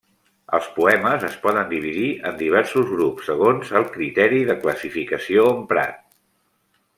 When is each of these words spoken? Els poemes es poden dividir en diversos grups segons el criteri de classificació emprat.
Els 0.57 0.67
poemes 0.77 1.25
es 1.27 1.35
poden 1.43 1.67
dividir 1.73 2.07
en 2.29 2.39
diversos 2.39 2.87
grups 2.93 3.29
segons 3.33 3.75
el 3.81 3.85
criteri 3.99 4.41
de 4.49 4.57
classificació 4.65 5.45
emprat. 5.59 6.03